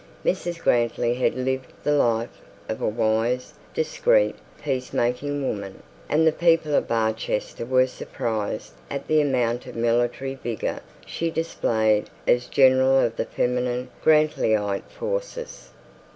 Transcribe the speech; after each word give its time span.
Mrs 0.25 0.59
Grantly 0.59 1.13
had 1.13 1.35
lived 1.35 1.73
the 1.83 1.91
life 1.93 2.41
of 2.67 2.81
a 2.81 2.87
wise, 2.89 3.53
discreet, 3.71 4.35
peace 4.63 4.93
making 4.93 5.47
woman; 5.47 5.83
and 6.09 6.25
the 6.25 6.31
people 6.31 6.73
of 6.73 6.87
Barchester 6.87 7.67
were 7.67 7.85
surprised 7.85 8.73
at 8.89 9.07
the 9.07 9.21
amount 9.21 9.67
of 9.67 9.75
military 9.75 10.33
vigour 10.33 10.79
she 11.05 11.29
displayed 11.29 12.09
as 12.27 12.47
general 12.47 12.97
of 12.99 13.15
the 13.15 13.25
feminine 13.25 13.89
Grantlyite 14.03 14.89
forces. 14.89 15.69